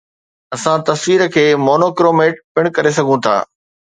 اسان 0.55 0.79
تصوير 0.89 1.21
کي 1.35 1.43
مونوڪروميٽ 1.65 2.35
پڻ 2.55 2.63
ڪري 2.75 2.91
سگهون 2.97 3.19
ٿا 3.25 3.35